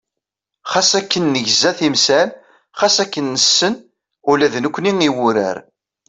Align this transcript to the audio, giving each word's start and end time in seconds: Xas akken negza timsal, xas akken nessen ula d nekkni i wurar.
Xas 0.71 0.91
akken 0.99 1.23
negza 1.33 1.71
timsal, 1.79 2.29
xas 2.77 2.95
akken 3.03 3.25
nessen 3.35 3.73
ula 4.31 4.47
d 4.53 4.55
nekkni 4.59 4.93
i 5.07 5.09
wurar. 5.15 5.57